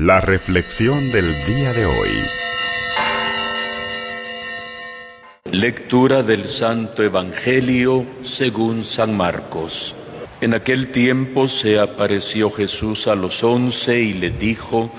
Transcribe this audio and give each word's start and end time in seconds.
La 0.00 0.20
reflexión 0.20 1.10
del 1.10 1.44
día 1.44 1.72
de 1.72 1.84
hoy. 1.84 2.10
Lectura 5.50 6.22
del 6.22 6.48
Santo 6.48 7.02
Evangelio 7.02 8.06
según 8.22 8.84
San 8.84 9.16
Marcos. 9.16 9.96
En 10.40 10.54
aquel 10.54 10.92
tiempo 10.92 11.48
se 11.48 11.80
apareció 11.80 12.48
Jesús 12.48 13.08
a 13.08 13.16
los 13.16 13.42
once 13.42 14.00
y 14.00 14.12
le 14.12 14.30
dijo, 14.30 14.92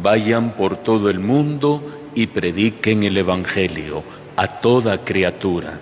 vayan 0.00 0.52
por 0.52 0.76
todo 0.76 1.10
el 1.10 1.18
mundo 1.18 2.12
y 2.14 2.28
prediquen 2.28 3.02
el 3.02 3.16
Evangelio 3.16 4.04
a 4.36 4.46
toda 4.46 5.04
criatura. 5.04 5.80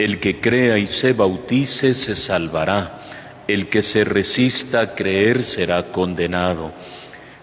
El 0.00 0.18
que 0.18 0.40
crea 0.40 0.78
y 0.78 0.88
se 0.88 1.12
bautice 1.12 1.94
se 1.94 2.16
salvará, 2.16 3.02
el 3.46 3.68
que 3.68 3.84
se 3.84 4.02
resista 4.02 4.80
a 4.80 4.94
creer 4.96 5.44
será 5.44 5.92
condenado. 5.92 6.72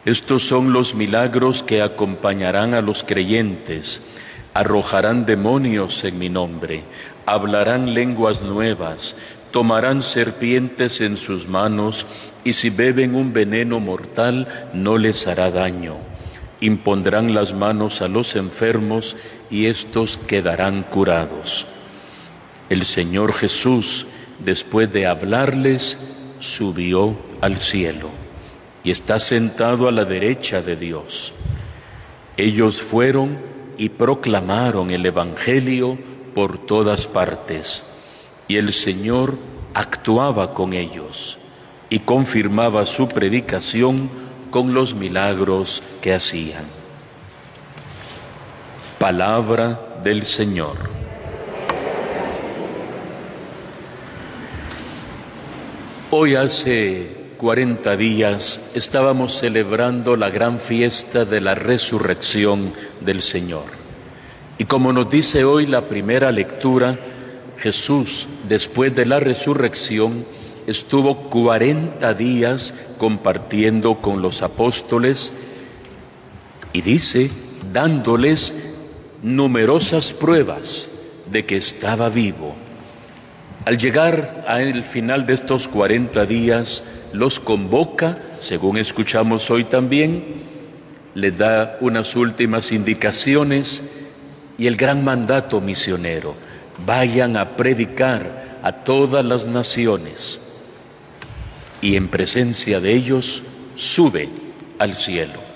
Estos 0.08 0.44
son 0.44 0.72
los 0.72 0.96
milagros 0.96 1.64
que 1.64 1.82
acompañarán 1.82 2.74
a 2.74 2.82
los 2.82 3.04
creyentes. 3.04 4.02
Arrojarán 4.54 5.26
demonios 5.26 6.06
en 6.06 6.18
mi 6.18 6.30
nombre, 6.30 6.84
hablarán 7.26 7.94
lenguas 7.94 8.42
nuevas, 8.42 9.18
tomarán 9.52 10.02
serpientes 10.02 11.02
en 11.02 11.18
sus 11.18 11.50
manos, 11.50 12.06
y 12.46 12.54
si 12.54 12.70
beben 12.70 13.16
un 13.16 13.34
veneno 13.34 13.82
mortal 13.82 14.70
no 14.72 14.98
les 14.98 15.28
hará 15.28 15.52
daño. 15.52 15.98
Impondrán 16.62 17.34
las 17.34 17.54
manos 17.54 18.02
a 18.02 18.08
los 18.08 18.38
enfermos 18.38 19.18
y 19.52 19.66
éstos 19.66 20.18
quedarán 20.26 20.84
curados. 20.84 21.66
El 22.70 22.86
Señor 22.86 23.34
Jesús, 23.34 24.08
después 24.40 24.90
de 24.94 25.06
hablarles, 25.06 26.00
subió 26.40 27.20
al 27.42 27.58
cielo 27.58 28.27
y 28.88 28.92
está 28.92 29.20
sentado 29.20 29.90
a 29.90 29.92
la 29.92 30.06
derecha 30.06 30.62
de 30.62 30.78
Dios. 30.78 31.34
Ellos 32.38 32.82
fueron 32.82 33.38
y 33.78 33.90
proclamaron 33.90 34.92
el 34.92 35.06
Evangelio 35.06 35.98
por 36.34 36.58
todas 36.58 37.06
partes, 37.06 37.84
y 38.48 38.56
el 38.56 38.72
Señor 38.72 39.38
actuaba 39.74 40.54
con 40.54 40.72
ellos 40.72 41.38
y 41.90 42.00
confirmaba 42.00 42.86
su 42.86 43.10
predicación 43.10 44.10
con 44.52 44.74
los 44.74 44.96
milagros 44.96 45.84
que 46.02 46.14
hacían. 46.14 46.64
Palabra 49.00 50.00
del 50.02 50.24
Señor. 50.24 50.78
Hoy 56.10 56.36
hace 56.36 57.27
40 57.38 57.96
días 57.98 58.72
estábamos 58.74 59.38
celebrando 59.38 60.16
la 60.16 60.32
gran 60.32 60.60
fiesta 60.60 61.24
de 61.24 61.40
la 61.40 61.54
resurrección 61.54 62.74
del 63.00 63.22
Señor. 63.22 63.66
Y 64.58 64.66
como 64.66 64.92
nos 64.92 65.10
dice 65.10 65.44
hoy 65.44 65.68
la 65.68 65.88
primera 65.88 66.32
lectura, 66.32 66.98
Jesús, 67.58 68.28
después 68.48 68.96
de 68.96 69.06
la 69.06 69.20
resurrección, 69.20 70.26
estuvo 70.66 71.30
40 71.30 72.14
días 72.16 72.74
compartiendo 72.98 74.02
con 74.02 74.22
los 74.24 74.42
apóstoles 74.42 75.34
y 76.74 76.82
dice, 76.82 77.30
dándoles 77.72 78.54
numerosas 79.22 80.12
pruebas 80.12 80.92
de 81.32 81.46
que 81.46 81.58
estaba 81.58 82.10
vivo. 82.10 82.56
Al 83.66 83.78
llegar 83.78 84.46
al 84.48 84.84
final 84.84 85.26
de 85.26 85.34
estos 85.34 85.68
40 85.68 86.26
días, 86.26 86.84
los 87.14 87.40
convoca, 87.40 88.18
según 88.38 88.78
escuchamos 88.78 89.50
hoy 89.50 89.64
también, 89.64 90.24
le 91.14 91.32
da 91.32 91.78
unas 91.82 92.16
últimas 92.16 92.72
indicaciones 92.72 93.84
y 94.58 94.68
el 94.68 94.76
gran 94.76 95.04
mandato 95.04 95.62
misionero, 95.62 96.36
vayan 96.86 97.38
a 97.38 97.56
predicar 97.56 98.60
a 98.64 98.72
todas 98.72 99.24
las 99.24 99.48
naciones 99.48 100.42
y 101.82 101.96
en 101.96 102.08
presencia 102.08 102.80
de 102.80 102.94
ellos 102.94 103.44
sube 103.76 104.30
al 104.80 104.96
cielo. 104.96 105.48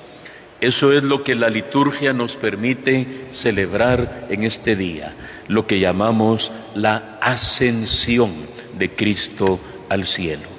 Eso 0.60 0.94
es 0.94 1.04
lo 1.04 1.24
que 1.24 1.34
la 1.34 1.50
liturgia 1.50 2.14
nos 2.14 2.36
permite 2.36 3.26
celebrar 3.30 4.28
en 4.30 4.44
este 4.44 4.76
día, 4.76 5.16
lo 5.48 5.66
que 5.66 5.80
llamamos 5.80 6.52
la 6.76 7.18
ascensión 7.20 8.32
de 8.78 8.92
Cristo 8.92 9.60
al 9.90 10.06
cielo. 10.06 10.51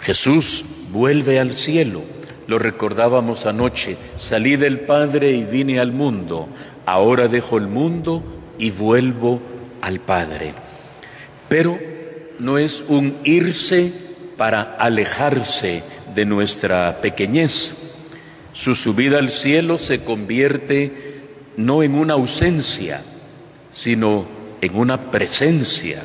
Jesús 0.00 0.64
vuelve 0.90 1.38
al 1.38 1.52
cielo. 1.52 2.02
Lo 2.46 2.58
recordábamos 2.58 3.46
anoche. 3.46 3.96
Salí 4.16 4.56
del 4.56 4.80
Padre 4.80 5.32
y 5.32 5.44
vine 5.44 5.78
al 5.78 5.92
mundo. 5.92 6.48
Ahora 6.86 7.28
dejo 7.28 7.58
el 7.58 7.68
mundo 7.68 8.22
y 8.58 8.70
vuelvo 8.70 9.40
al 9.80 10.00
Padre. 10.00 10.54
Pero 11.48 11.78
no 12.38 12.58
es 12.58 12.84
un 12.88 13.16
irse 13.24 13.92
para 14.36 14.62
alejarse 14.62 15.82
de 16.14 16.24
nuestra 16.24 17.00
pequeñez. 17.00 17.76
Su 18.52 18.74
subida 18.74 19.18
al 19.18 19.30
cielo 19.30 19.78
se 19.78 20.00
convierte 20.00 21.20
no 21.56 21.82
en 21.82 21.94
una 21.94 22.14
ausencia, 22.14 23.02
sino 23.70 24.26
en 24.60 24.76
una 24.76 25.10
presencia, 25.10 26.02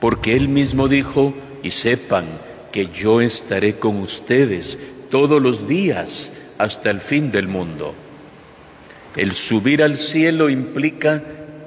porque 0.00 0.34
Él 0.34 0.48
mismo 0.48 0.88
dijo, 0.88 1.34
y 1.62 1.72
sepan 1.72 2.26
que 2.72 2.88
yo 2.88 3.20
estaré 3.20 3.76
con 3.78 3.98
ustedes 3.98 4.78
todos 5.10 5.40
los 5.40 5.68
días 5.68 6.32
hasta 6.58 6.90
el 6.90 7.00
fin 7.00 7.30
del 7.30 7.48
mundo. 7.48 7.94
El 9.16 9.32
subir 9.32 9.82
al 9.82 9.98
cielo 9.98 10.50
implica 10.50 11.22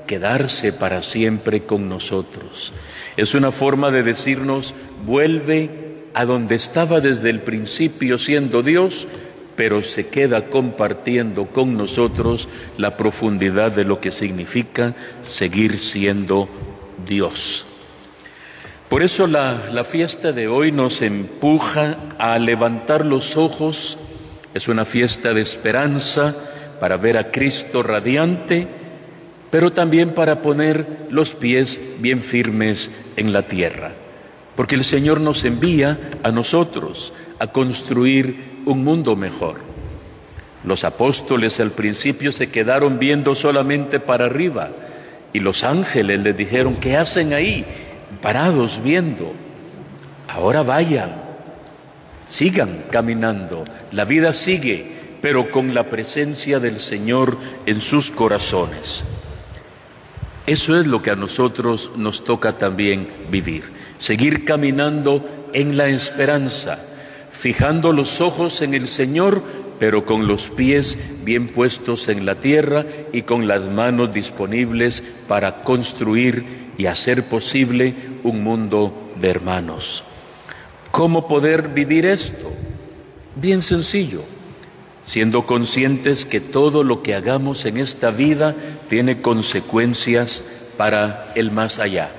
quedarse 0.08 0.74
para 0.74 1.02
siempre 1.02 1.64
con 1.64 1.90
nosotros. 1.90 2.74
Es 3.18 3.34
una 3.34 3.52
forma 3.52 3.92
de 3.92 4.04
decirnos, 4.04 4.74
vuelve 5.06 5.70
a 6.14 6.26
donde 6.26 6.56
estaba 6.56 7.00
desde 7.00 7.30
el 7.30 7.42
principio 7.42 8.18
siendo 8.18 8.62
Dios, 8.62 9.08
pero 9.56 9.82
se 9.82 10.08
queda 10.08 10.50
compartiendo 10.50 11.48
con 11.48 11.78
nosotros 11.78 12.50
la 12.78 12.98
profundidad 12.98 13.72
de 13.72 13.84
lo 13.84 14.00
que 14.00 14.12
significa 14.12 14.96
seguir 15.22 15.80
siendo 15.80 16.50
Dios. 17.08 17.66
Por 18.92 19.04
eso 19.04 19.26
la, 19.26 19.86
fiesta 19.86 20.34
de 20.34 20.50
hoy 20.50 20.74
nos 20.74 21.02
empuja 21.02 21.96
a 22.18 22.38
levantar 22.38 23.06
los 23.06 23.38
ojos. 23.38 23.98
Es 24.54 24.68
una 24.68 24.84
fiesta 24.84 25.34
de 25.34 25.40
esperanza 25.40 26.36
para 26.82 26.98
ver 26.98 27.18
a 27.18 27.32
Cristo 27.32 27.84
radiante, 27.84 28.68
pero 29.50 29.72
también 29.72 30.14
para 30.14 30.42
poner 30.42 30.86
los 31.10 31.34
pies 31.34 31.80
bien 32.00 32.22
firmes 32.22 32.92
en 33.16 33.32
la 33.32 33.44
tierra. 33.44 33.94
Porque 34.58 34.76
el 34.76 34.84
Señor 34.84 35.22
nos 35.22 35.46
envía 35.46 35.98
a 36.22 36.34
nosotros 36.34 37.14
a 37.40 37.48
construir 37.48 38.60
un 38.66 38.84
mundo 38.84 39.16
mejor. 39.16 39.62
Los 40.66 40.84
apóstoles 40.84 41.62
al 41.62 41.72
principio 41.72 42.34
se 42.34 42.50
quedaron 42.50 43.00
viendo 43.00 43.36
solamente 43.36 44.02
para 44.02 44.26
arriba 44.26 44.70
y 45.32 45.40
los 45.40 45.64
ángeles 45.64 46.20
le 46.20 46.34
dijeron, 46.34 46.76
¿qué 46.76 46.98
hacen 46.98 47.34
ahí? 47.34 47.66
Parados 48.22 48.82
viendo. 48.84 49.34
Ahora 50.28 50.64
vayan, 50.64 51.16
sigan 52.26 52.84
caminando. 52.92 53.64
La 53.92 54.06
vida 54.06 54.34
sigue, 54.34 54.92
pero 55.22 55.52
con 55.52 55.74
la 55.74 55.90
presencia 55.90 56.60
del 56.60 56.80
Señor 56.80 57.38
en 57.66 57.80
sus 57.82 58.12
corazones. 58.12 59.04
Eso 60.48 60.80
es 60.80 60.88
lo 60.88 61.02
que 61.02 61.12
a 61.12 61.16
nosotros 61.16 61.92
nos 61.96 62.24
toca 62.24 62.58
también 62.58 63.08
vivir. 63.30 63.64
Seguir 63.98 64.44
caminando 64.44 65.24
en 65.54 65.78
la 65.78 65.88
esperanza, 65.88 66.80
fijando 67.32 67.94
los 67.94 68.22
ojos 68.22 68.62
en 68.62 68.74
el 68.74 68.88
Señor, 68.88 69.44
pero 69.80 70.06
con 70.06 70.28
los 70.28 70.50
pies 70.50 70.98
bien 71.24 71.48
puestos 71.48 72.08
en 72.08 72.26
la 72.26 72.36
tierra 72.36 72.86
y 73.14 73.24
con 73.24 73.48
las 73.48 73.70
manos 73.70 74.12
disponibles 74.12 75.04
para 75.28 75.62
construir 75.62 76.61
y 76.82 76.88
hacer 76.88 77.26
posible 77.26 77.94
un 78.24 78.44
mundo 78.44 78.92
de 79.22 79.30
hermanos. 79.30 80.04
¿Cómo 80.90 81.28
poder 81.28 81.70
vivir 81.70 82.08
esto? 82.08 82.52
Bien 83.36 83.62
sencillo, 83.62 84.24
siendo 85.04 85.46
conscientes 85.46 86.26
que 86.26 86.42
todo 86.42 86.84
lo 86.84 87.04
que 87.04 87.14
hagamos 87.14 87.66
en 87.66 87.78
esta 87.78 88.10
vida 88.10 88.56
tiene 88.90 89.22
consecuencias 89.22 90.44
para 90.76 91.32
el 91.36 91.52
más 91.52 91.78
allá. 91.78 92.10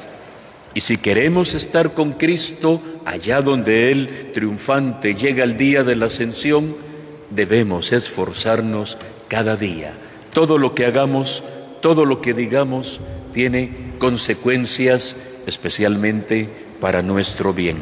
Y 0.75 0.83
si 0.83 0.97
queremos 0.97 1.55
estar 1.55 1.93
con 1.93 2.13
Cristo 2.13 2.81
allá 3.05 3.41
donde 3.41 3.91
Él 3.91 4.31
triunfante 4.33 5.17
llega 5.17 5.43
el 5.43 5.57
día 5.57 5.83
de 5.83 5.97
la 5.97 6.07
ascensión, 6.07 6.77
debemos 7.31 7.91
esforzarnos 7.91 8.97
cada 9.27 9.57
día. 9.57 9.93
Todo 10.33 10.57
lo 10.57 10.73
que 10.77 10.87
hagamos, 10.87 11.43
todo 11.81 12.05
lo 12.05 12.21
que 12.21 12.33
digamos, 12.33 13.01
tiene 13.33 13.92
consecuencias 14.03 15.17
especialmente 15.47 16.49
para 16.81 17.03
nuestro 17.03 17.55
bien. 17.55 17.77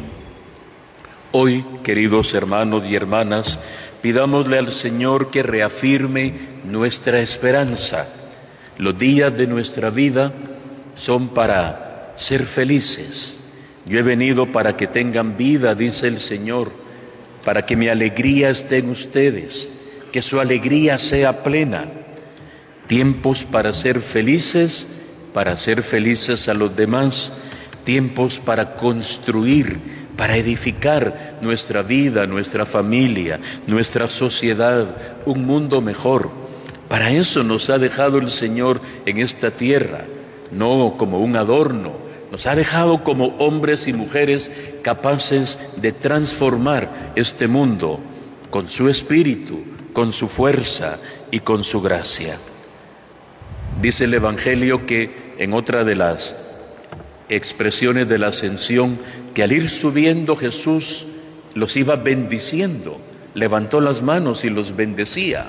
Hoy, 1.33 1.65
queridos 1.83 2.35
hermanos 2.35 2.87
y 2.87 2.95
hermanas, 2.95 3.59
pidámosle 4.03 4.59
al 4.59 4.71
Señor 4.71 5.31
que 5.31 5.43
reafirme 5.43 6.35
nuestra 6.63 7.23
esperanza. 7.23 8.07
Los 8.77 8.99
días 8.99 9.35
de 9.39 9.47
nuestra 9.47 9.89
vida 9.89 10.31
son 10.95 11.29
para 11.29 12.13
ser 12.17 12.45
felices. 12.45 13.55
Yo 13.87 13.99
he 13.99 14.03
venido 14.03 14.53
para 14.53 14.77
que 14.77 14.89
tengan 14.89 15.39
vida, 15.39 15.75
dice 15.75 16.07
el 16.07 16.21
Señor, 16.21 16.71
para 17.47 17.65
que 17.65 17.77
mi 17.77 17.89
alegría 17.89 18.51
esté 18.51 18.77
en 18.77 18.91
ustedes, 18.91 19.73
que 20.13 20.21
su 20.21 20.39
alegría 20.39 20.99
sea 20.99 21.43
plena. 21.43 21.87
Tiempos 22.89 23.47
para 23.47 23.73
ser 23.73 24.03
felices, 24.03 25.00
para 25.33 25.57
ser 25.57 25.83
felices 25.83 26.49
a 26.49 26.55
los 26.55 26.75
demás, 26.77 27.33
tiempos 27.85 28.39
para 28.39 28.77
construir, 28.77 29.79
para 30.17 30.37
edificar 30.37 31.39
nuestra 31.41 31.83
vida, 31.83 32.27
nuestra 32.27 32.67
familia, 32.67 33.41
nuestra 33.67 34.07
sociedad, 34.07 34.87
un 35.25 35.47
mundo 35.47 35.81
mejor. 35.81 36.31
Para 36.89 37.11
eso 37.11 37.45
nos 37.45 37.71
ha 37.71 37.79
dejado 37.79 38.19
el 38.19 38.31
Señor 38.31 38.81
en 39.07 39.19
esta 39.19 39.51
tierra, 39.51 40.05
no 40.51 40.97
como 40.99 41.21
un 41.21 41.37
adorno, 41.37 41.93
nos 42.31 42.47
ha 42.47 42.55
dejado 42.55 43.03
como 43.03 43.37
hombres 43.39 43.89
y 43.89 43.93
mujeres 43.93 44.51
capaces 44.83 45.59
de 45.77 45.93
transformar 45.93 47.13
este 47.17 47.49
mundo 47.49 47.99
con 48.51 48.69
su 48.69 48.89
espíritu, 48.89 49.61
con 49.93 50.13
su 50.13 50.29
fuerza 50.29 50.99
y 51.31 51.41
con 51.41 51.65
su 51.65 51.81
gracia. 51.81 52.37
Dice 53.81 54.05
el 54.05 54.13
Evangelio 54.13 54.85
que 54.85 55.33
en 55.39 55.55
otra 55.55 55.85
de 55.85 55.95
las 55.95 56.37
expresiones 57.31 58.09
de 58.11 58.19
la 58.19 58.27
ascensión, 58.27 58.99
que 59.33 59.43
al 59.43 59.53
ir 59.53 59.71
subiendo 59.71 60.37
Jesús 60.37 61.07
los 61.55 61.77
iba 61.79 61.97
bendiciendo, 61.97 63.01
levantó 63.33 63.81
las 63.81 64.03
manos 64.03 64.45
y 64.45 64.51
los 64.51 64.77
bendecía. 64.77 65.49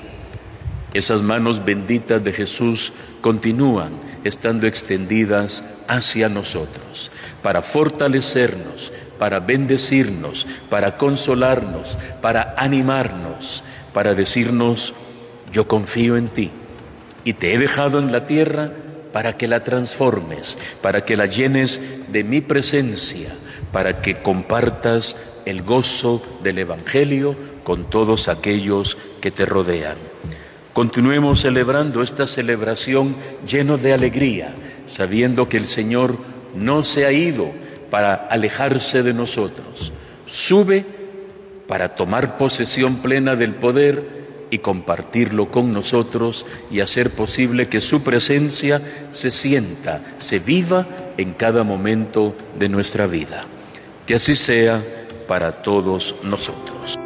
Esas 0.94 1.20
manos 1.20 1.62
benditas 1.62 2.24
de 2.24 2.32
Jesús 2.32 2.94
continúan 3.20 3.92
estando 4.24 4.66
extendidas 4.66 5.62
hacia 5.86 6.30
nosotros, 6.30 7.10
para 7.42 7.60
fortalecernos, 7.60 8.94
para 9.18 9.40
bendecirnos, 9.40 10.46
para 10.70 10.96
consolarnos, 10.96 11.98
para 12.22 12.54
animarnos, 12.56 13.62
para 13.92 14.14
decirnos, 14.14 14.94
yo 15.52 15.68
confío 15.68 16.16
en 16.16 16.28
ti 16.28 16.50
y 17.24 17.34
te 17.34 17.54
he 17.54 17.58
dejado 17.58 17.98
en 17.98 18.12
la 18.12 18.26
tierra 18.26 18.70
para 19.12 19.36
que 19.36 19.48
la 19.48 19.62
transformes, 19.62 20.58
para 20.80 21.04
que 21.04 21.16
la 21.16 21.26
llenes 21.26 21.80
de 22.08 22.24
mi 22.24 22.40
presencia, 22.40 23.28
para 23.72 24.00
que 24.00 24.18
compartas 24.18 25.16
el 25.44 25.62
gozo 25.62 26.22
del 26.42 26.58
Evangelio 26.58 27.36
con 27.64 27.90
todos 27.90 28.28
aquellos 28.28 28.96
que 29.20 29.30
te 29.30 29.46
rodean. 29.46 29.96
Continuemos 30.72 31.40
celebrando 31.40 32.02
esta 32.02 32.26
celebración 32.26 33.14
lleno 33.46 33.76
de 33.76 33.92
alegría, 33.92 34.54
sabiendo 34.86 35.48
que 35.48 35.58
el 35.58 35.66
Señor 35.66 36.16
no 36.54 36.82
se 36.82 37.04
ha 37.04 37.12
ido 37.12 37.50
para 37.90 38.14
alejarse 38.14 39.02
de 39.02 39.12
nosotros. 39.12 39.92
Sube 40.26 40.84
para 41.66 41.94
tomar 41.94 42.38
posesión 42.38 42.96
plena 42.96 43.36
del 43.36 43.54
poder 43.54 44.21
y 44.52 44.58
compartirlo 44.58 45.50
con 45.50 45.72
nosotros 45.72 46.44
y 46.70 46.80
hacer 46.80 47.10
posible 47.10 47.68
que 47.68 47.80
su 47.80 48.02
presencia 48.02 48.82
se 49.10 49.30
sienta, 49.30 50.02
se 50.18 50.40
viva 50.40 50.86
en 51.16 51.32
cada 51.32 51.64
momento 51.64 52.36
de 52.58 52.68
nuestra 52.68 53.06
vida. 53.06 53.46
Que 54.06 54.16
así 54.16 54.36
sea 54.36 54.84
para 55.26 55.62
todos 55.62 56.16
nosotros. 56.22 57.01